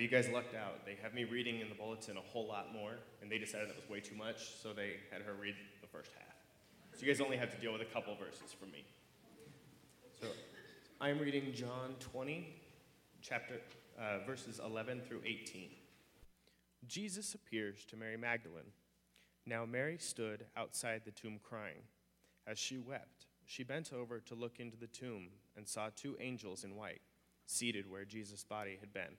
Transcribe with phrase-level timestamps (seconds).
[0.00, 0.86] Well, you guys lucked out.
[0.86, 3.76] They have me reading in the bulletin a whole lot more, and they decided that
[3.76, 6.36] was way too much, so they had her read the first half.
[6.94, 8.86] So you guys only have to deal with a couple verses from me.
[10.18, 10.28] So
[11.02, 12.48] I'm reading John 20,
[13.20, 13.60] chapter,
[13.98, 15.68] uh, verses 11 through 18.
[16.86, 18.72] Jesus appears to Mary Magdalene.
[19.44, 21.82] Now Mary stood outside the tomb crying.
[22.46, 25.28] As she wept, she bent over to look into the tomb
[25.58, 27.02] and saw two angels in white,
[27.44, 29.18] seated where Jesus' body had been,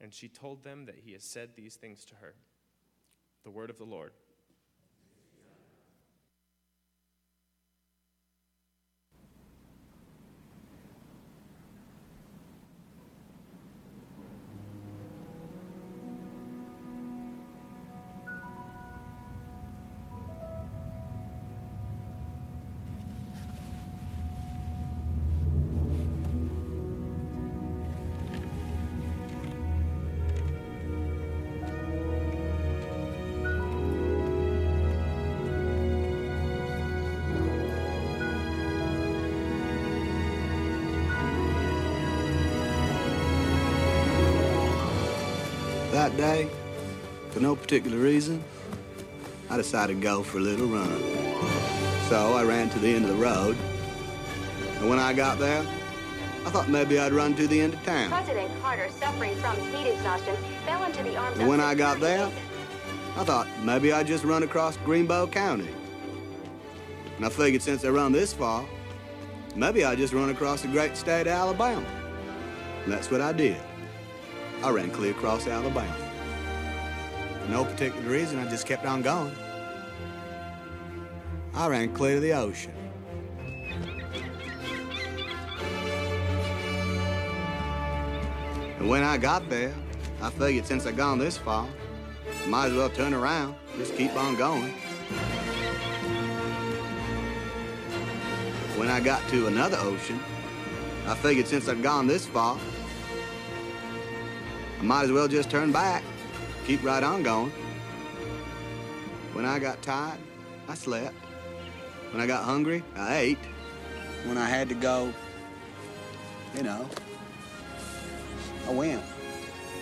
[0.00, 2.34] And she told them that he has said these things to her.
[3.44, 4.12] The word of the Lord.
[46.08, 46.48] That day,
[47.32, 48.42] for no particular reason,
[49.50, 50.88] I decided to go for a little run.
[52.08, 53.58] So I ran to the end of the road,
[54.78, 55.60] and when I got there,
[56.46, 58.08] I thought maybe I'd run to the end of town.
[58.08, 62.32] President Carter, suffering from heat exhaustion, fell into the arms And when I got there.
[63.18, 65.68] I thought maybe I'd just run across Greenbow County.
[67.16, 68.64] And I figured since I run this far,
[69.54, 71.86] maybe I'd just run across the great state of Alabama.
[72.84, 73.60] And that's what I did.
[74.62, 75.94] I ran clear across Alabama.
[77.42, 79.32] For no particular reason, I just kept on going.
[81.54, 82.72] I ran clear to the ocean.
[88.78, 89.74] And when I got there,
[90.20, 91.68] I figured since I'd gone this far,
[92.44, 94.72] I might as well turn around, just keep on going.
[98.76, 100.18] When I got to another ocean,
[101.06, 102.58] I figured since I'd gone this far,
[104.78, 106.04] I might as well just turn back,
[106.66, 107.50] keep right on going.
[109.32, 110.18] When I got tired,
[110.68, 111.14] I slept.
[112.12, 113.38] When I got hungry, I ate.
[114.24, 115.12] When I had to go,
[116.54, 116.88] you know,
[118.66, 119.02] I went.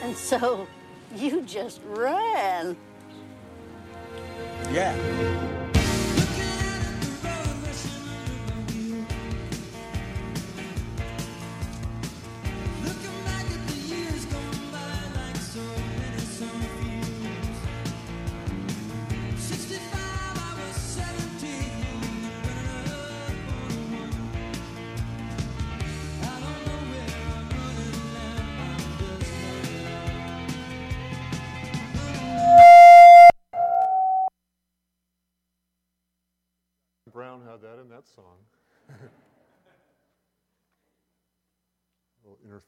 [0.03, 0.67] And so
[1.15, 2.77] you just ran.
[4.73, 5.46] Yeah.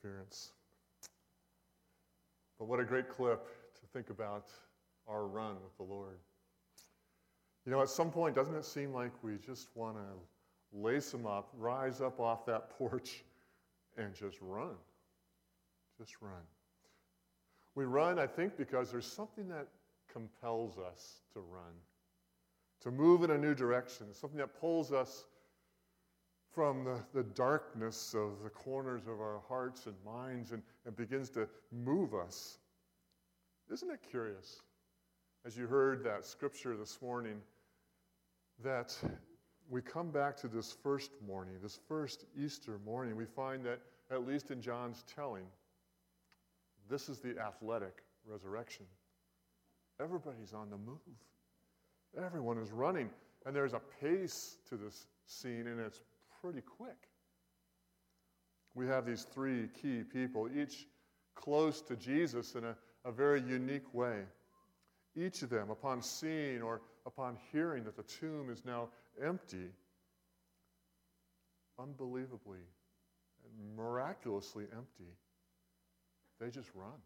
[0.09, 0.53] Interference.
[2.59, 4.47] But what a great clip to think about
[5.07, 6.19] our run with the Lord.
[7.65, 11.27] You know, at some point, doesn't it seem like we just want to lace them
[11.27, 13.23] up, rise up off that porch,
[13.97, 14.75] and just run?
[15.99, 16.33] Just run.
[17.75, 19.69] We run, I think, because there's something that
[20.13, 21.75] compels us to run
[22.81, 25.25] to move in a new direction, something that pulls us
[26.59, 31.31] from the, the darkness of the corners of our hearts and minds and, and begins
[31.31, 32.59] to move us.
[33.73, 34.61] Isn't it curious,
[35.47, 37.37] as you heard that scripture this morning,
[38.65, 38.93] that
[39.71, 43.79] we come back to this first morning, this first Easter morning, we find that,
[44.11, 45.45] at least in John's telling,
[46.91, 48.85] this is the athletic resurrection.
[50.03, 50.99] Everybody's on the move.
[52.21, 53.11] Everyone is running,
[53.47, 56.03] and there's a pace to this scene, and it's
[56.41, 57.09] pretty quick.
[58.75, 60.87] We have these three key people, each
[61.35, 64.23] close to Jesus in a, a very unique way.
[65.17, 68.89] Each of them, upon seeing or upon hearing that the tomb is now
[69.23, 69.71] empty,
[71.79, 72.59] unbelievably
[73.45, 75.13] and miraculously empty,
[76.41, 77.01] they just run.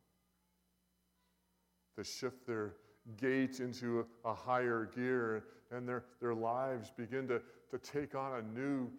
[1.96, 2.74] They shift their
[3.16, 7.40] gait into a, a higher gear, and their, their lives begin to,
[7.70, 8.90] to take on a new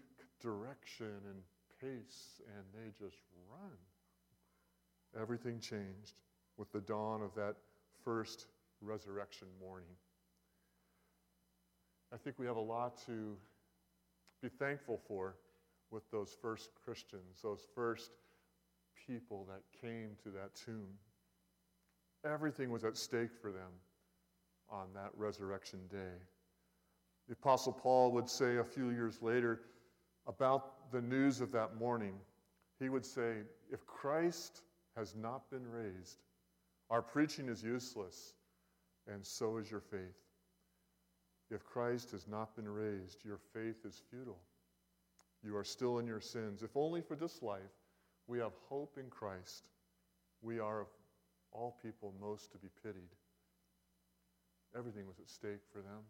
[0.44, 1.42] direction and
[1.82, 3.72] pace, and they just run.
[5.20, 6.16] Everything changed
[6.58, 7.56] with the dawn of that
[8.04, 8.48] first
[8.82, 9.96] resurrection morning.
[12.14, 13.36] I think we have a lot to
[14.42, 15.36] be thankful for
[15.90, 18.12] with those first Christians, those first
[19.08, 20.90] people that came to that tomb.
[22.26, 23.72] Everything was at stake for them
[24.70, 26.18] on that resurrection day.
[27.28, 29.62] The Apostle Paul would say a few years later
[30.28, 32.14] about the news of that morning,
[32.80, 33.38] he would say,
[33.72, 34.62] If Christ
[34.96, 36.20] has not been raised,
[36.90, 38.34] our preaching is useless,
[39.08, 40.00] and so is your faith.
[41.50, 44.40] If Christ has not been raised, your faith is futile.
[45.44, 46.64] You are still in your sins.
[46.64, 47.62] If only for this life
[48.28, 49.66] we have hope in Christ,
[50.42, 50.88] we are of
[51.52, 53.10] all people most to be pitied.
[54.76, 56.02] Everything was at stake for them.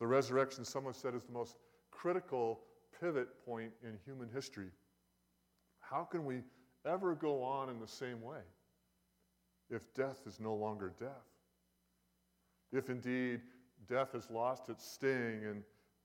[0.00, 1.56] The resurrection, someone said, is the most
[1.90, 2.60] critical
[3.00, 4.70] pivot point in human history.
[5.80, 6.42] How can we
[6.86, 8.40] ever go on in the same way
[9.70, 11.08] if death is no longer death?
[12.72, 13.40] If indeed
[13.88, 15.62] death has lost its sting and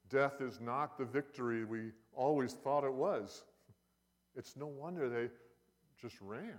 [0.09, 3.43] death is not the victory we always thought it was,
[4.35, 5.29] it's no wonder they
[6.01, 6.57] just ran.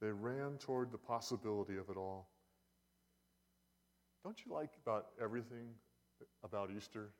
[0.00, 2.28] They ran toward the possibility of it all.
[4.24, 5.68] Don't you like about everything
[6.44, 7.10] about Easter?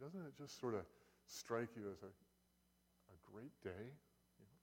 [0.00, 0.82] Doesn't it just sort of
[1.26, 3.84] strike you as a, a great day?
[4.38, 4.58] You know,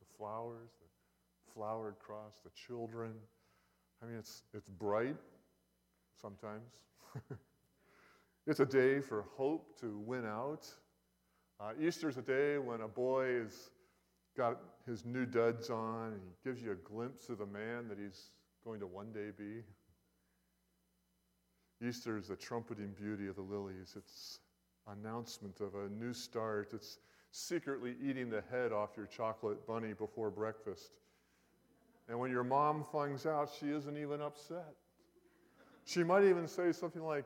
[0.00, 3.12] the flowers, the flowered cross, the children.
[4.02, 5.16] I mean, it's, it's bright
[6.20, 6.72] sometimes.
[8.46, 10.68] it's a day for hope to win out.
[11.60, 13.70] Uh, Easter's a day when a boy has
[14.36, 17.98] got his new duds on and he gives you a glimpse of the man that
[17.98, 18.30] he's
[18.64, 19.62] going to one day be.
[21.86, 23.94] Easter is the trumpeting beauty of the lilies.
[23.96, 24.40] It's
[24.92, 26.70] announcement of a new start.
[26.72, 26.98] It's
[27.30, 30.92] secretly eating the head off your chocolate bunny before breakfast.
[32.08, 34.74] And when your mom finds out, she isn't even upset.
[35.84, 37.24] She might even say something like,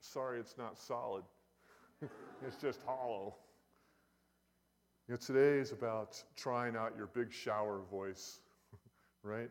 [0.00, 1.24] Sorry, it's not solid,
[2.46, 3.34] it's just hollow.
[5.08, 8.40] You know, today is about trying out your big shower voice,
[9.22, 9.48] right?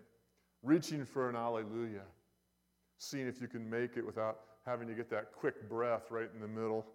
[0.61, 2.03] Reaching for an alleluia,
[2.97, 6.39] seeing if you can make it without having to get that quick breath right in
[6.39, 6.85] the middle.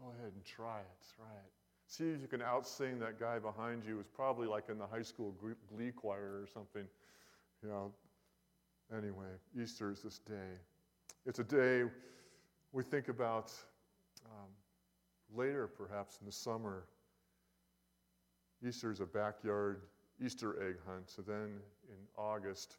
[0.00, 1.50] Go ahead and try it, try it.
[1.86, 5.02] See if you can outsing that guy behind you who's probably like in the high
[5.02, 5.34] school
[5.74, 6.86] glee choir or something.
[7.62, 7.92] You know,
[8.94, 9.26] anyway,
[9.60, 10.58] Easter is this day.
[11.26, 11.84] It's a day
[12.72, 13.52] we think about
[14.26, 14.48] um,
[15.34, 16.84] later, perhaps in the summer.
[18.66, 19.80] Easter is a backyard
[20.24, 21.08] Easter egg hunt.
[21.08, 22.76] So then in August,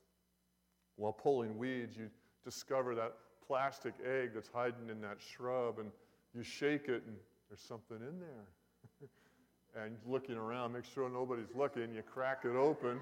[0.98, 2.10] while pulling weeds, you
[2.44, 3.14] discover that
[3.50, 5.90] plastic egg that's hiding in that shrub, and
[6.36, 7.16] you shake it, and
[7.50, 9.10] there's something in there.
[9.84, 13.00] and looking around, make sure nobody's looking, you crack it open,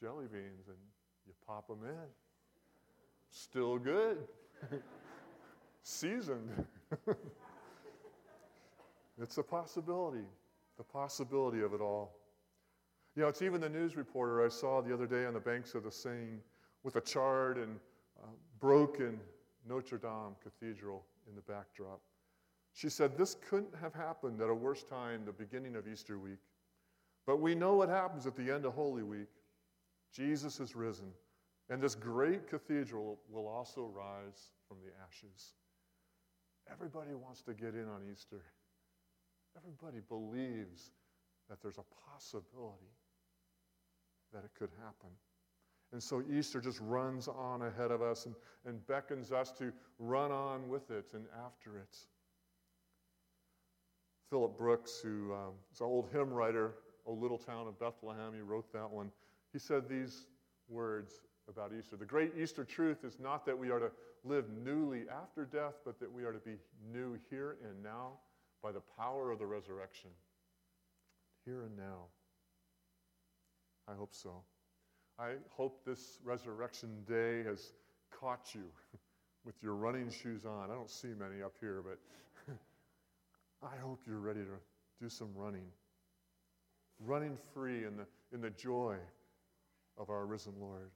[0.00, 0.76] jelly beans, and
[1.26, 2.06] you pop them in.
[3.30, 4.18] Still good.
[5.82, 6.48] Seasoned.
[9.20, 10.24] it's a possibility,
[10.78, 12.14] the possibility of it all.
[13.16, 15.74] You know, it's even the news reporter I saw the other day on the banks
[15.74, 16.38] of the Seine
[16.84, 17.80] with a chart and
[18.60, 19.20] broken
[19.68, 22.00] Notre Dame Cathedral in the backdrop.
[22.72, 26.40] She said, This couldn't have happened at a worse time, the beginning of Easter week.
[27.26, 29.28] But we know what happens at the end of Holy Week.
[30.12, 31.10] Jesus is risen,
[31.70, 35.54] and this great cathedral will also rise from the ashes.
[36.70, 38.42] Everybody wants to get in on Easter.
[39.56, 40.90] Everybody believes
[41.48, 42.92] that there's a possibility
[44.32, 45.10] that it could happen.
[45.94, 48.34] And so Easter just runs on ahead of us and,
[48.66, 51.96] and beckons us to run on with it and after it.
[54.28, 56.74] Philip Brooks, who um, is an old hymn writer,
[57.06, 59.12] O Little Town of Bethlehem, he wrote that one.
[59.52, 60.26] He said these
[60.68, 61.94] words about Easter.
[61.94, 63.92] The great Easter truth is not that we are to
[64.24, 66.56] live newly after death, but that we are to be
[66.92, 68.14] new here and now
[68.64, 70.10] by the power of the resurrection.
[71.44, 72.06] Here and now.
[73.86, 74.42] I hope so.
[75.18, 77.72] I hope this resurrection day has
[78.10, 78.64] caught you
[79.44, 80.70] with your running shoes on.
[80.70, 81.98] I don't see many up here, but
[83.62, 84.58] I hope you're ready to
[85.00, 85.66] do some running.
[86.98, 88.96] Running free in the, in the joy
[89.96, 90.90] of our risen Lord.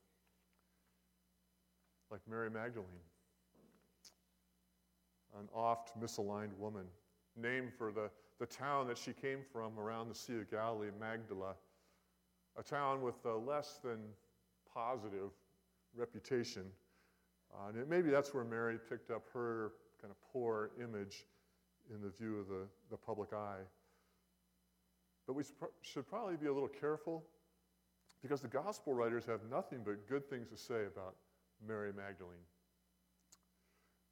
[2.11, 2.89] Like Mary Magdalene,
[5.39, 6.87] an oft misaligned woman,
[7.37, 8.11] named for the,
[8.41, 11.55] the town that she came from around the Sea of Galilee, Magdala,
[12.59, 13.99] a town with a less than
[14.75, 15.31] positive
[15.97, 16.65] reputation.
[17.55, 21.25] Uh, and it, maybe that's where Mary picked up her kind of poor image
[21.95, 23.63] in the view of the, the public eye.
[25.27, 25.45] But we
[25.83, 27.25] should probably be a little careful
[28.23, 31.15] because the gospel writers have nothing but good things to say about
[31.67, 32.35] Mary Magdalene.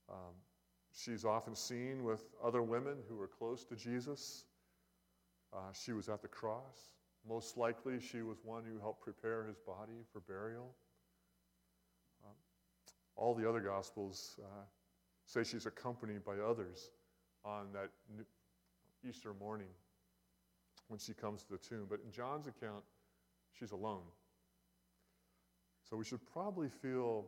[0.09, 0.35] Um,
[0.95, 4.45] she's often seen with other women who were close to Jesus.
[5.53, 6.96] Uh, she was at the cross.
[7.29, 10.75] Most likely, she was one who helped prepare his body for burial.
[12.25, 12.35] Um,
[13.17, 14.65] all the other gospels uh,
[15.25, 16.91] say she's accompanied by others
[17.45, 17.91] on that
[19.09, 19.69] Easter morning
[20.89, 21.87] when she comes to the tomb.
[21.89, 22.85] But in John's account,
[23.59, 24.03] she's alone.
[25.89, 27.27] So we should probably feel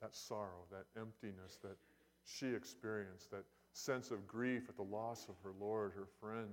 [0.00, 1.76] that sorrow, that emptiness that
[2.24, 6.48] she experienced, that sense of grief at the loss of her Lord, her friend.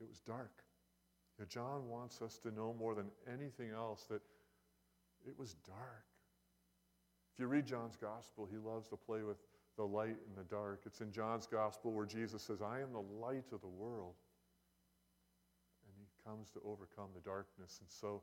[0.00, 0.65] It was dark.
[1.38, 4.22] You know, John wants us to know more than anything else that
[5.26, 6.04] it was dark.
[7.34, 9.36] If you read John's gospel, he loves to play with
[9.76, 10.82] the light and the dark.
[10.86, 14.14] It's in John's gospel where Jesus says, I am the light of the world.
[15.86, 17.78] And he comes to overcome the darkness.
[17.80, 18.22] And so,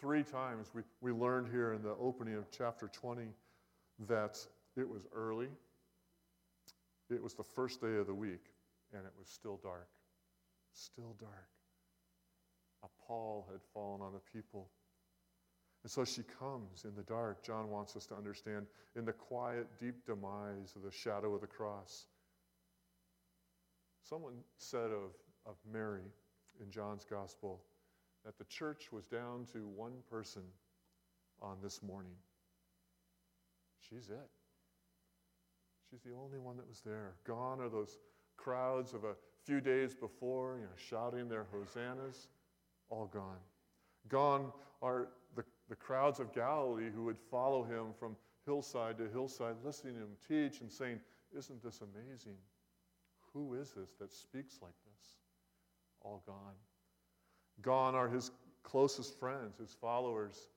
[0.00, 3.28] three times we, we learned here in the opening of chapter 20
[4.08, 4.38] that
[4.76, 5.48] it was early,
[7.08, 8.46] it was the first day of the week,
[8.92, 9.88] and it was still dark.
[10.72, 11.48] Still dark.
[13.10, 14.68] Pall had fallen on the people.
[15.82, 17.42] And so she comes in the dark.
[17.42, 21.48] John wants us to understand in the quiet, deep demise of the shadow of the
[21.48, 22.06] cross.
[24.08, 25.10] Someone said of,
[25.44, 26.04] of Mary
[26.62, 27.64] in John's gospel
[28.24, 30.42] that the church was down to one person
[31.42, 32.14] on this morning.
[33.80, 34.30] She's it.
[35.90, 37.14] She's the only one that was there.
[37.26, 37.98] Gone are those
[38.36, 39.14] crowds of a
[39.44, 42.28] few days before, you know, shouting their hosannas.
[42.90, 43.38] All gone.
[44.08, 49.54] Gone are the the crowds of Galilee who would follow him from hillside to hillside,
[49.64, 51.00] listening to him teach and saying,
[51.36, 52.36] Isn't this amazing?
[53.32, 55.14] Who is this that speaks like this?
[56.02, 56.54] All gone.
[57.62, 58.32] Gone are his
[58.64, 60.48] closest friends, his followers,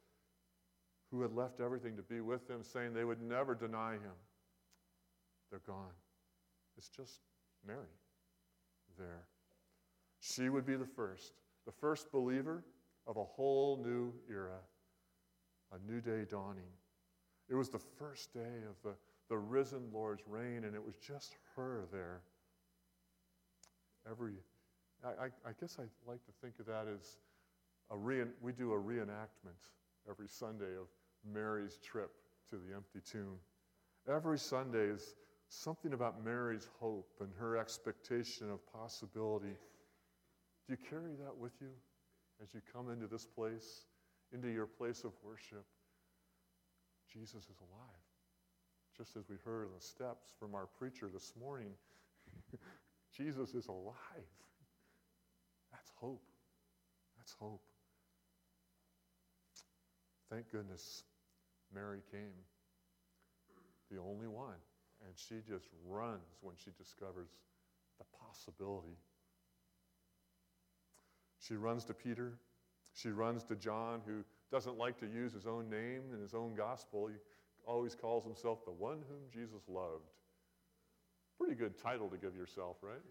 [1.12, 4.18] who had left everything to be with him, saying they would never deny him.
[5.52, 5.94] They're gone.
[6.76, 7.20] It's just
[7.68, 7.80] Mary
[8.98, 9.26] there.
[10.20, 11.34] She would be the first,
[11.66, 12.64] the first believer
[13.08, 14.60] of a whole new era
[15.74, 16.72] a new day dawning.
[17.50, 18.96] It was the first day of the,
[19.30, 22.22] the risen Lord's reign, and it was just her there.
[24.10, 24.34] Every,
[25.04, 27.18] I, I, I guess I like to think of that as
[27.92, 29.72] a re, we do a reenactment
[30.10, 30.88] every Sunday of
[31.32, 32.12] Mary's trip
[32.50, 33.38] to the empty tomb.
[34.08, 35.16] Every Sunday is
[35.48, 39.56] something about Mary's hope and her expectation of possibility.
[40.68, 41.72] Do you carry that with you
[42.42, 43.86] as you come into this place?
[44.34, 45.66] into your place of worship,
[47.12, 48.04] Jesus is alive.
[48.98, 51.72] Just as we heard the steps from our preacher this morning,
[53.18, 53.96] Jesus is alive.
[55.72, 56.24] That's hope.
[57.18, 57.62] That's hope.
[60.32, 61.04] Thank goodness
[61.74, 62.34] Mary came,
[63.92, 64.58] the only one.
[65.06, 67.28] And she just runs when she discovers
[68.00, 68.98] the possibility.
[71.46, 72.40] She runs to Peter
[72.94, 76.54] she runs to John, who doesn't like to use his own name in his own
[76.56, 77.08] gospel.
[77.08, 77.16] He
[77.66, 80.12] always calls himself the one whom Jesus loved.
[81.40, 83.02] Pretty good title to give yourself, right?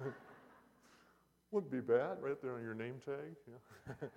[1.50, 3.36] Wouldn't be bad, right there on your name tag.
[3.48, 3.94] Yeah.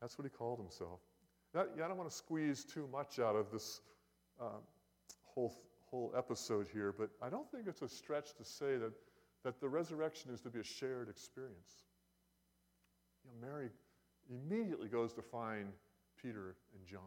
[0.00, 1.00] That's what he called himself.
[1.54, 3.80] That, yeah, I don't want to squeeze too much out of this
[4.40, 4.60] uh,
[5.24, 5.58] whole,
[5.90, 8.92] whole episode here, but I don't think it's a stretch to say that,
[9.46, 11.84] that the resurrection is to be a shared experience
[13.22, 13.68] you know, Mary
[14.28, 15.68] immediately goes to find
[16.20, 17.00] Peter and John.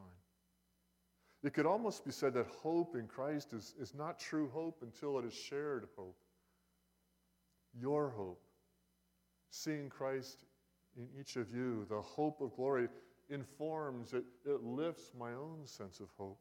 [1.44, 5.20] It could almost be said that hope in Christ is, is not true hope until
[5.20, 6.16] it is shared hope.
[7.78, 8.42] Your hope,
[9.50, 10.46] seeing Christ
[10.96, 12.88] in each of you, the hope of glory,
[13.30, 16.40] informs, it, it lifts my own sense of hope.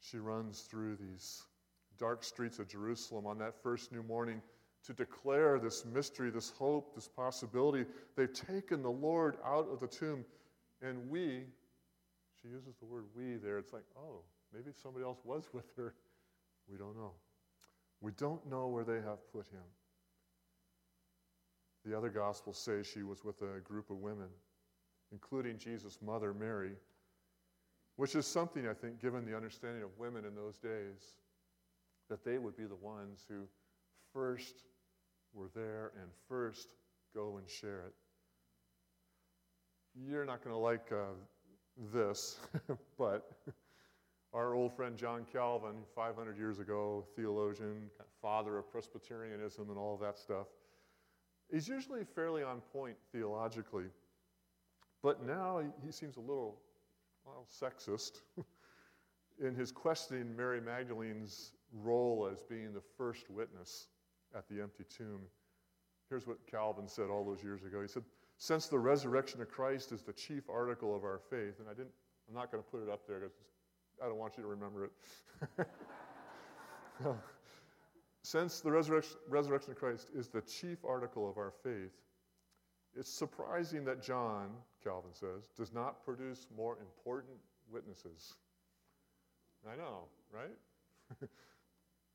[0.00, 1.44] She runs through these
[1.98, 4.40] dark streets of Jerusalem on that first new morning
[4.84, 7.86] to declare this mystery, this hope, this possibility.
[8.16, 10.24] They've taken the Lord out of the tomb,
[10.82, 11.44] and we,
[12.40, 13.58] she uses the word we there.
[13.58, 14.20] It's like, oh,
[14.52, 15.94] maybe somebody else was with her.
[16.70, 17.12] We don't know.
[18.00, 19.64] We don't know where they have put him.
[21.86, 24.28] The other Gospels say she was with a group of women,
[25.12, 26.72] including Jesus' mother, Mary,
[27.96, 31.16] which is something, I think, given the understanding of women in those days,
[32.08, 33.42] that they would be the ones who
[34.12, 34.64] first
[35.32, 36.68] were there and first
[37.14, 37.94] go and share it.
[39.94, 41.14] You're not going to like uh,
[41.92, 42.38] this,
[42.98, 43.30] but
[44.32, 50.18] our old friend John Calvin, 500 years ago, theologian, father of Presbyterianism, and all that
[50.18, 50.48] stuff,
[51.52, 53.86] he's usually fairly on point theologically.
[55.02, 56.58] But now he seems a little,
[57.24, 58.22] well, sexist
[59.40, 61.52] in his questioning Mary Magdalene's
[61.82, 63.88] role as being the first witness
[64.36, 65.20] at the empty tomb.
[66.08, 67.80] Here's what Calvin said all those years ago.
[67.80, 68.04] He said,
[68.38, 71.92] Since the resurrection of Christ is the chief article of our faith, and I didn't,
[72.28, 73.34] I'm not going to put it up there because
[74.02, 74.90] I don't want you to remember
[75.58, 75.66] it.
[78.22, 81.92] Since the resurrection, resurrection of Christ is the chief article of our faith,
[82.96, 84.50] it's surprising that John,
[84.82, 87.36] Calvin says, does not produce more important
[87.70, 88.34] witnesses.
[89.70, 90.56] I know, right?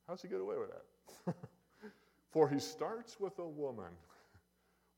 [0.10, 1.36] How's he get away with that?
[2.32, 3.92] For he starts with a woman.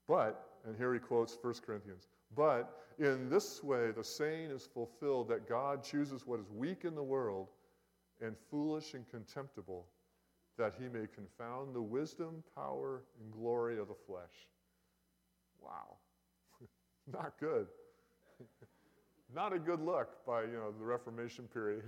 [0.08, 5.28] But, and here he quotes 1 Corinthians, but in this way the saying is fulfilled
[5.28, 7.50] that God chooses what is weak in the world
[8.22, 9.86] and foolish and contemptible,
[10.58, 14.48] that he may confound the wisdom, power, and glory of the flesh.
[15.62, 15.98] Wow.
[17.12, 17.68] Not good.
[19.36, 21.84] Not a good look by you know the Reformation period.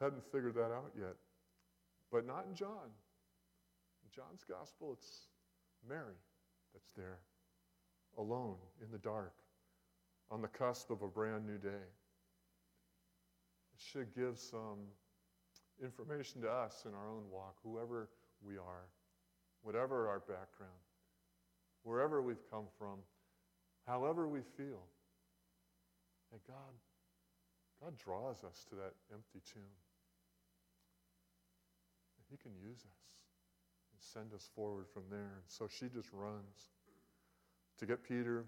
[0.00, 1.14] Hadn't figured that out yet.
[2.12, 2.92] But not in John.
[4.14, 5.28] John's gospel, it's
[5.88, 6.20] Mary
[6.74, 7.18] that's there,
[8.18, 9.32] alone in the dark,
[10.30, 11.68] on the cusp of a brand new day.
[13.72, 14.80] It should give some
[15.82, 18.10] information to us in our own walk, whoever
[18.46, 18.86] we are,
[19.62, 20.72] whatever our background,
[21.84, 22.98] wherever we've come from,
[23.86, 24.82] however we feel.
[26.30, 26.74] That God,
[27.82, 29.62] God draws us to that empty tomb.
[32.32, 33.02] He can use us
[33.92, 35.20] and send us forward from there.
[35.20, 36.70] And so she just runs
[37.78, 38.46] to get Peter,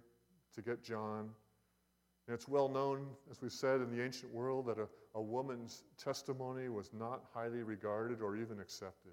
[0.55, 1.29] to get John.
[2.27, 5.83] And it's well known, as we said, in the ancient world that a, a woman's
[6.03, 9.13] testimony was not highly regarded or even accepted.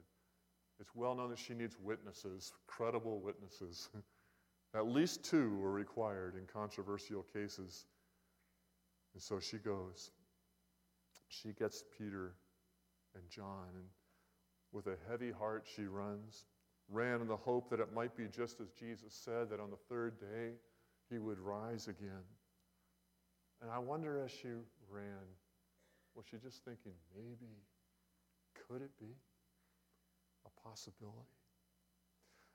[0.79, 3.89] It's well known that she needs witnesses, credible witnesses.
[4.73, 7.85] At least two were required in controversial cases.
[9.13, 10.11] And so she goes.
[11.27, 12.35] She gets Peter
[13.15, 13.67] and John.
[13.75, 13.83] And
[14.71, 16.45] with a heavy heart, she runs,
[16.89, 19.77] ran in the hope that it might be just as Jesus said, that on the
[19.89, 20.53] third day
[21.09, 22.23] he would rise again.
[23.61, 24.49] And I wonder as she
[24.89, 25.25] ran,
[26.15, 27.51] was she just thinking, maybe,
[28.67, 29.13] could it be
[30.45, 31.17] a possibility?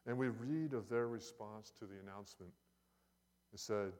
[0.06, 2.52] And we read of their response to the announcement.
[3.52, 3.92] It said,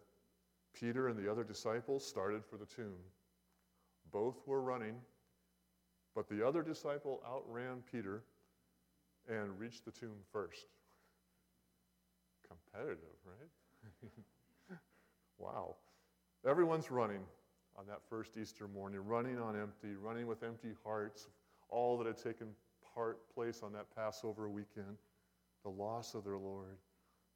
[0.75, 2.99] Peter and the other disciples started for the tomb.
[4.13, 4.97] Both were running
[6.17, 8.23] but the other disciple outran Peter
[9.29, 10.67] and reached the tomb first.
[12.49, 14.11] Competitive, right?
[15.39, 15.77] wow.
[16.49, 17.21] Everyone's running
[17.77, 21.29] on that first Easter morning, running on empty, running with empty hearts,
[21.69, 22.49] all that had taken
[22.95, 24.97] part place on that Passover weekend,
[25.65, 26.79] the loss of their Lord.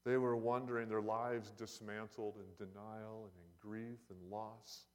[0.06, 4.86] They were wondering, their lives dismantled in denial and in grief and loss,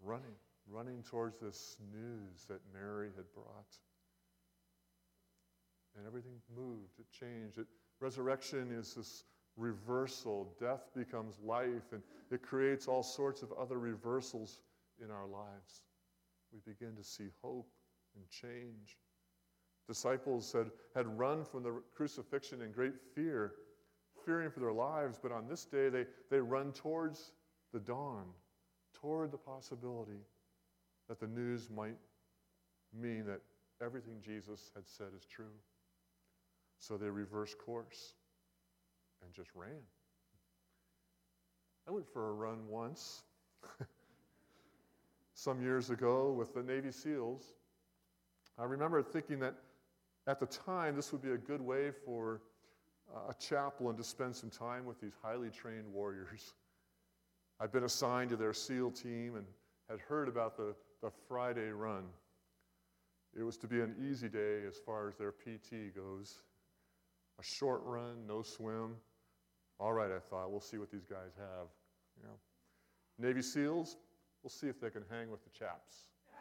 [0.00, 0.36] running
[0.70, 3.76] running towards this news that Mary had brought.
[5.96, 7.58] And everything moved, it changed.
[7.58, 7.66] It,
[8.00, 9.24] resurrection is this
[9.56, 10.54] reversal.
[10.58, 14.58] Death becomes life, and it creates all sorts of other reversals
[15.02, 15.82] in our lives.
[16.52, 17.68] We begin to see hope
[18.16, 18.98] and change.
[19.88, 23.52] Disciples had, had run from the crucifixion in great fear,
[24.24, 27.32] fearing for their lives, but on this day they, they run towards
[27.72, 28.24] the dawn,
[28.94, 30.20] toward the possibility
[31.08, 31.96] that the news might
[32.92, 33.40] mean that
[33.82, 35.54] everything Jesus had said is true.
[36.78, 38.14] So they reversed course
[39.22, 39.82] and just ran.
[41.88, 43.22] I went for a run once,
[45.34, 47.54] some years ago with the Navy SEALs.
[48.58, 49.54] I remember thinking that
[50.26, 52.42] at the time this would be a good way for
[53.12, 56.54] uh, a chaplain to spend some time with these highly trained warriors.
[57.60, 59.46] I'd been assigned to their SEAL team and
[59.88, 62.04] had heard about the the Friday run.
[63.38, 66.42] It was to be an easy day as far as their PT goes.
[67.38, 68.94] a short run, no swim.
[69.80, 71.68] All right, I thought, we'll see what these guys have.
[72.16, 72.38] You know.
[73.18, 73.96] Navy SEALs,
[74.42, 76.08] we'll see if they can hang with the chaps.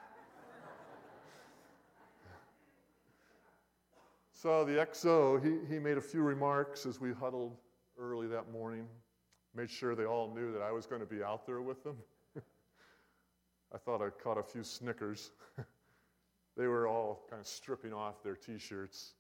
[4.34, 7.58] so the XO, he, he made a few remarks as we huddled
[7.98, 8.86] early that morning,
[9.56, 11.96] made sure they all knew that I was going to be out there with them.
[13.74, 15.32] I thought I caught a few snickers.
[16.58, 19.14] they were all kind of stripping off their t shirts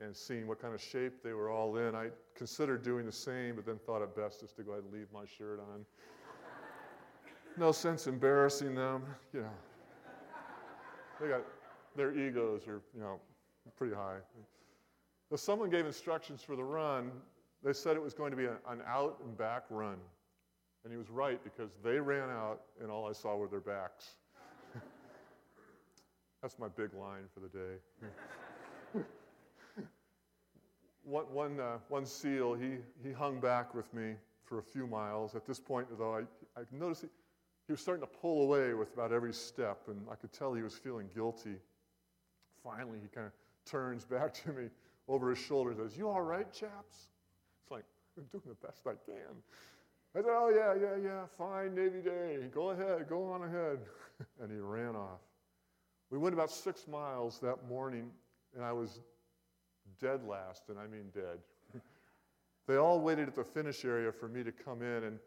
[0.00, 1.94] and seeing what kind of shape they were all in.
[1.94, 4.92] I considered doing the same, but then thought it best just to go ahead and
[4.92, 5.84] leave my shirt on.
[7.56, 9.50] no sense embarrassing them, you know.
[11.20, 11.42] They got
[11.96, 13.20] their egos are, you know,
[13.76, 14.18] pretty high.
[15.30, 17.10] If someone gave instructions for the run,
[17.62, 19.96] they said it was going to be an out and back run.
[20.84, 24.14] And he was right because they ran out and all I saw were their backs.
[26.42, 29.02] That's my big line for the day.
[31.04, 34.14] one, one, uh, one SEAL, he, he hung back with me
[34.44, 35.34] for a few miles.
[35.34, 36.20] At this point, though, I,
[36.60, 37.08] I noticed he,
[37.66, 40.62] he was starting to pull away with about every step, and I could tell he
[40.62, 41.56] was feeling guilty.
[42.64, 43.32] Finally, he kind of
[43.70, 44.68] turns back to me
[45.08, 47.08] over his shoulder and says, You all right, chaps?
[47.62, 47.84] It's like,
[48.16, 49.36] I'm doing the best I can.
[50.14, 52.48] I said, Oh, yeah, yeah, yeah, fine, Navy Day.
[52.52, 53.78] Go ahead, go on ahead.
[54.40, 55.20] and he ran off.
[56.10, 58.10] We went about six miles that morning,
[58.54, 59.00] and I was
[60.00, 61.38] dead last, and I mean dead.
[62.66, 65.18] they all waited at the finish area for me to come in, and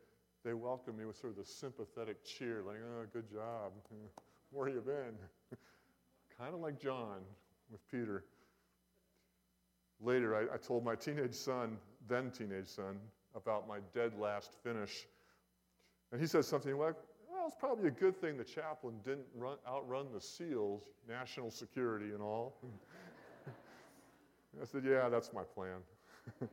[0.43, 3.71] they welcomed me with sort of the sympathetic cheer, like, oh, good job.
[4.51, 5.15] Where you been?
[6.37, 7.19] kind of like John
[7.71, 8.25] with Peter.
[10.01, 12.99] Later, I, I told my teenage son, then teenage son,
[13.35, 15.07] about my dead last finish.
[16.11, 16.95] And he said something like,
[17.31, 22.11] well, it's probably a good thing the chaplain didn't run, outrun the SEALs, national security
[22.11, 22.55] and all.
[24.61, 25.77] I said, Yeah, that's my plan.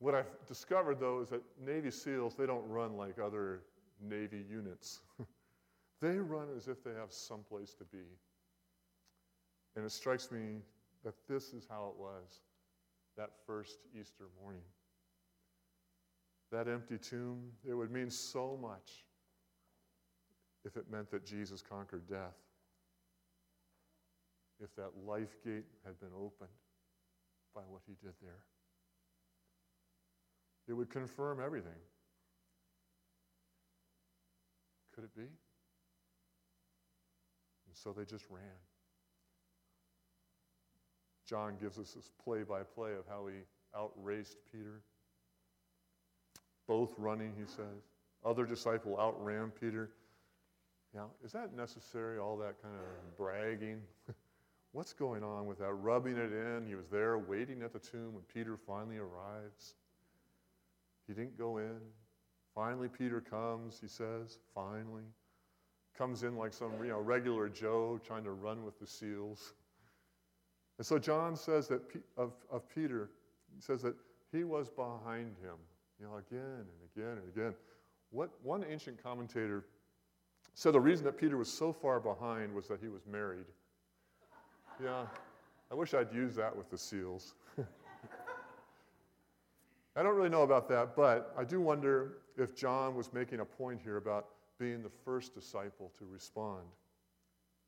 [0.00, 3.60] what I've discovered, though, is that Navy SEALs, they don't run like other
[4.02, 5.00] Navy units.
[6.00, 8.04] they run as if they have someplace to be.
[9.76, 10.62] And it strikes me
[11.04, 12.40] that this is how it was
[13.16, 14.62] that first Easter morning.
[16.52, 19.04] That empty tomb, it would mean so much
[20.64, 22.36] if it meant that Jesus conquered death
[24.62, 26.50] if that life gate had been opened
[27.54, 28.44] by what he did there.
[30.68, 31.72] It would confirm everything.
[34.94, 35.22] Could it be?
[35.22, 35.30] And
[37.74, 38.42] so they just ran.
[41.26, 43.36] John gives us this play by play of how he
[43.76, 44.82] outraced Peter.
[46.66, 47.90] Both running, he says.
[48.24, 49.90] Other disciple outran Peter.
[50.94, 53.80] Now, is that necessary, all that kind of bragging?
[54.72, 55.72] What's going on with that?
[55.72, 56.64] Rubbing it in.
[56.66, 59.74] He was there waiting at the tomb when Peter finally arrives.
[61.06, 61.80] He didn't go in.
[62.54, 65.04] Finally, Peter comes, he says, finally.
[65.96, 69.52] Comes in like some you know, regular Joe trying to run with the seals.
[70.78, 71.82] And so John says that
[72.16, 73.10] of, of Peter,
[73.54, 73.94] he says that
[74.32, 75.56] he was behind him,
[76.00, 77.54] you know, again and again and again.
[78.10, 79.64] What one ancient commentator
[80.54, 83.46] said the reason that Peter was so far behind was that he was married.
[84.82, 85.06] Yeah,
[85.70, 87.34] I wish I'd used that with the seals.
[89.96, 93.44] I don't really know about that, but I do wonder if John was making a
[93.44, 94.26] point here about
[94.58, 96.62] being the first disciple to respond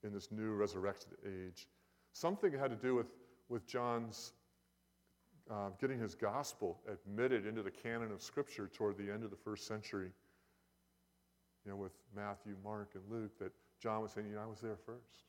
[0.03, 1.69] in this new resurrected age.
[2.17, 3.09] Something had to do with,
[3.51, 4.33] with John's
[5.51, 9.37] uh, getting his gospel admitted into the canon of Scripture toward the end of the
[9.37, 10.09] first century.
[11.67, 13.53] You know, with Matthew, Mark, and Luke, that
[13.83, 15.25] John was saying, you know, I was there first.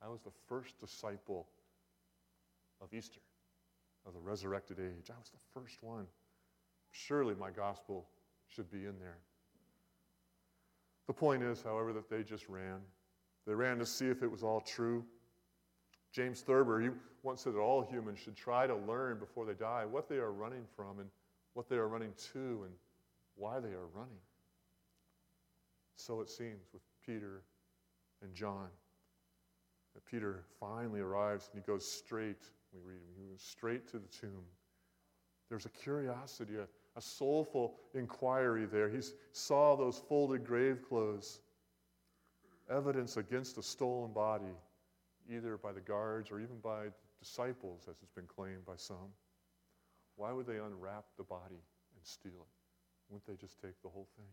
[0.00, 1.48] I was the first disciple
[2.80, 3.20] of Easter,
[4.06, 5.10] of the resurrected age.
[5.10, 6.06] I was the first one.
[6.92, 8.06] Surely my gospel
[8.46, 9.18] should be in there.
[11.08, 12.82] The point is, however, that they just ran.
[13.48, 15.04] They ran to see if it was all true.
[16.12, 16.88] James Thurber, he
[17.22, 20.32] once said that all humans should try to learn before they die what they are
[20.32, 21.08] running from and
[21.54, 22.72] what they are running to and
[23.36, 24.18] why they are running.
[25.96, 27.42] So it seems with Peter
[28.22, 28.68] and John.
[29.94, 32.42] That Peter finally arrives and he goes straight,
[32.72, 34.44] we read, he goes straight to the tomb.
[35.48, 36.66] There's a curiosity, a,
[36.96, 38.88] a soulful inquiry there.
[38.88, 39.00] He
[39.32, 41.40] saw those folded grave clothes,
[42.70, 44.54] evidence against a stolen body,
[45.28, 46.86] either by the guards or even by
[47.18, 49.12] disciples, as it's been claimed by some.
[50.16, 51.62] Why would they unwrap the body
[51.94, 53.10] and steal it?
[53.10, 54.26] Wouldn't they just take the whole thing?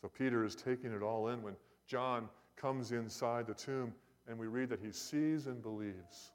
[0.00, 1.54] So Peter is taking it all in when
[1.86, 3.92] John comes inside the tomb
[4.28, 6.32] and we read that he sees and believes.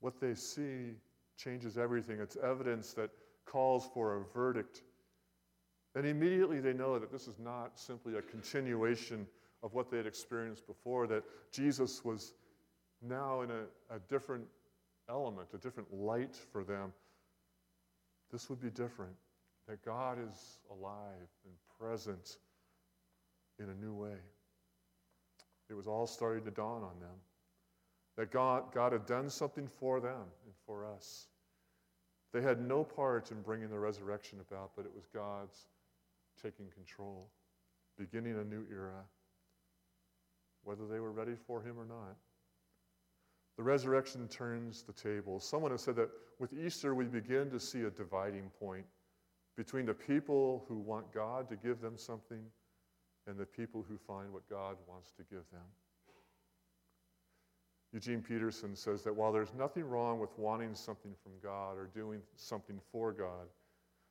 [0.00, 0.94] What they see
[1.36, 2.20] changes everything.
[2.20, 3.10] It's evidence that
[3.44, 4.82] calls for a verdict.
[5.94, 9.26] And immediately they know that this is not simply a continuation
[9.62, 12.34] of what they had experienced before, that Jesus was
[13.02, 14.44] now in a, a different
[15.08, 16.92] element, a different light for them.
[18.32, 19.14] This would be different,
[19.68, 22.38] that God is alive and present
[23.58, 24.16] in a new way.
[25.68, 27.16] It was all starting to dawn on them
[28.16, 31.26] that God, God had done something for them and for us.
[32.32, 35.68] They had no part in bringing the resurrection about, but it was God's
[36.42, 37.28] taking control,
[37.98, 39.04] beginning a new era,
[40.66, 42.16] whether they were ready for Him or not.
[43.56, 45.40] The resurrection turns the table.
[45.40, 48.84] Someone has said that with Easter, we begin to see a dividing point
[49.56, 52.44] between the people who want God to give them something
[53.26, 55.62] and the people who find what God wants to give them.
[57.92, 62.20] Eugene Peterson says that while there's nothing wrong with wanting something from God or doing
[62.36, 63.48] something for God,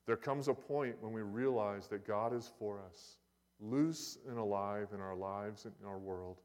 [0.07, 3.17] there comes a point when we realize that God is for us,
[3.59, 6.37] loose and alive in our lives and in our world,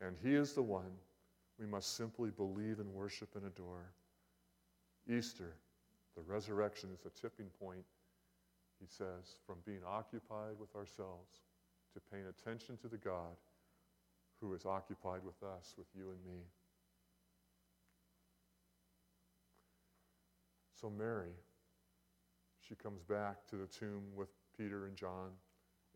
[0.00, 0.92] and He is the one
[1.58, 3.92] we must simply believe and worship and adore.
[5.08, 5.54] Easter,
[6.16, 7.84] the resurrection, is a tipping point,
[8.80, 11.40] he says, from being occupied with ourselves
[11.94, 13.36] to paying attention to the God
[14.40, 16.42] who is occupied with us, with you and me.
[20.80, 21.32] So, Mary,
[22.60, 25.30] she comes back to the tomb with Peter and John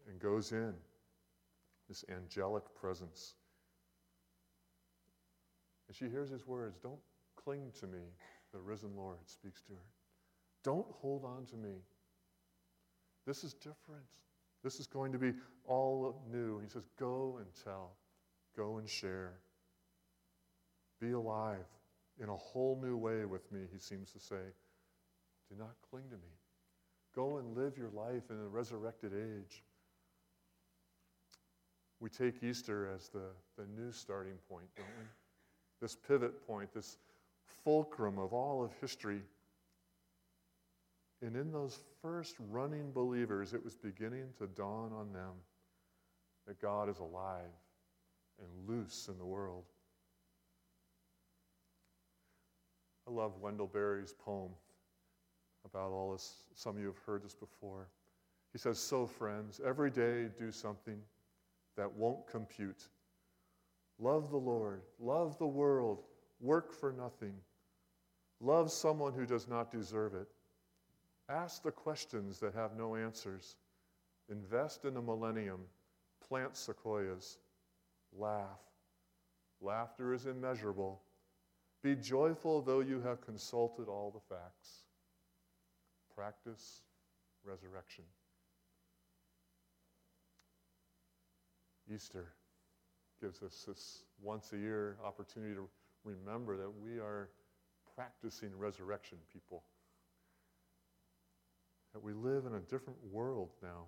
[0.09, 0.75] and goes in,
[1.89, 3.35] this angelic presence.
[5.93, 7.01] And she hears his words Don't
[7.37, 8.01] cling to me,
[8.51, 9.91] the risen Lord speaks to her.
[10.65, 11.75] Don't hold on to me.
[13.27, 14.07] This is different.
[14.65, 15.35] This is going to be
[15.67, 16.61] all new.
[16.61, 17.91] He says, Go and tell.
[18.57, 19.35] Go and share.
[20.99, 21.67] Be alive
[22.23, 24.49] in a whole new way with me, he seems to say.
[25.51, 26.33] Do not cling to me.
[27.15, 29.63] Go and live your life in a resurrected age.
[32.01, 33.27] We take Easter as the,
[33.59, 35.05] the new starting point, don't we?
[35.83, 36.97] This pivot point, this
[37.65, 39.21] fulcrum of all of history.
[41.21, 45.33] And in those first running believers, it was beginning to dawn on them
[46.47, 47.51] that God is alive
[48.39, 49.65] and loose in the world.
[53.09, 54.53] I love Wendell Berry's poem
[55.65, 56.45] about all this.
[56.55, 57.89] Some of you have heard this before.
[58.53, 61.01] He says, So, friends, every day do something
[61.77, 62.89] that won't compute.
[64.03, 66.03] Love the Lord, love the world,
[66.41, 67.35] work for nothing.
[68.41, 70.27] Love someone who does not deserve it.
[71.29, 73.55] Ask the questions that have no answers.
[74.29, 75.61] Invest in the millennium.
[76.27, 77.39] Plant sequoias.
[78.13, 78.59] Laugh.
[79.61, 81.01] Laughter is immeasurable.
[81.85, 84.87] Be joyful though you have consulted all the facts.
[86.13, 86.83] Practice
[87.45, 88.05] resurrection.
[91.89, 92.33] Easter
[93.23, 95.69] gives us this once a year opportunity to
[96.05, 97.29] remember that we are
[97.95, 99.63] practicing resurrection people.
[101.95, 103.87] That we live in a different world now.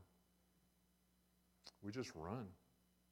[1.83, 2.47] We just run.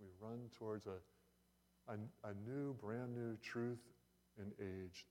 [0.01, 3.81] We run towards a, a, a new, brand new truth
[4.39, 5.07] and age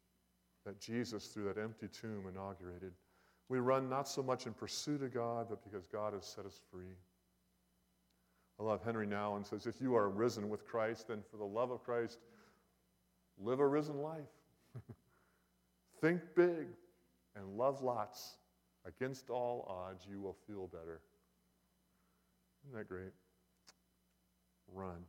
[0.66, 2.94] that Jesus, through that empty tomb, inaugurated.
[3.50, 6.62] We run not so much in pursuit of God, but because God has set us
[6.72, 6.96] free.
[8.62, 11.72] I love Henri Nouwen says, if you are risen with Christ, then for the love
[11.72, 12.20] of Christ,
[13.40, 14.30] live a risen life.
[16.02, 16.68] Think big
[17.36, 18.36] and love lots.
[18.86, 21.02] Against all odds, you will feel better.
[22.64, 23.14] Isn't that great?
[24.72, 25.06] Run.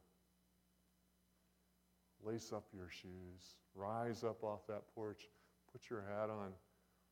[2.24, 3.56] Lace up your shoes.
[3.74, 5.28] Rise up off that porch.
[5.72, 6.52] Put your hat on.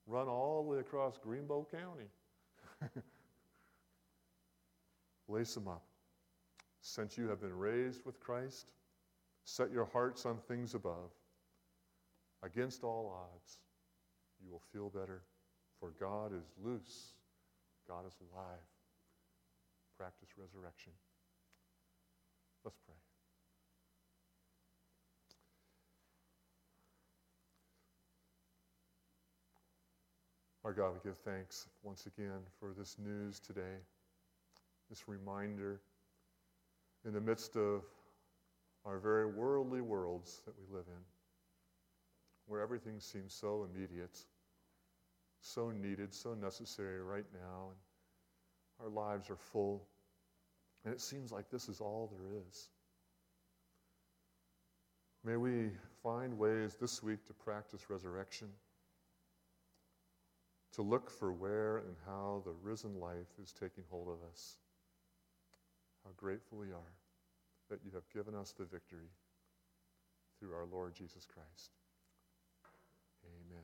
[0.07, 2.09] Run all the way across Greenbow County.
[5.29, 5.83] Lace them up.
[6.82, 8.66] Since you have been raised with Christ,
[9.44, 11.10] set your hearts on things above.
[12.42, 13.58] Against all odds,
[14.42, 15.22] you will feel better,
[15.78, 17.12] for God is loose,
[17.86, 18.58] God is alive.
[19.98, 20.92] Practice resurrection.
[22.64, 22.94] Let's pray.
[30.64, 33.80] Our God, we give thanks once again for this news today,
[34.88, 35.80] this reminder
[37.06, 37.82] in the midst of
[38.84, 41.02] our very worldly worlds that we live in,
[42.46, 44.18] where everything seems so immediate,
[45.40, 47.76] so needed, so necessary right now, and
[48.80, 49.86] our lives are full,
[50.84, 52.68] and it seems like this is all there is.
[55.22, 55.70] May we
[56.02, 58.48] find ways this week to practice resurrection,
[60.72, 64.56] to look for where and how the risen life is taking hold of us.
[66.10, 66.94] How grateful we are
[67.70, 69.10] that you have given us the victory
[70.38, 71.70] through our Lord Jesus Christ.
[73.24, 73.62] Amen.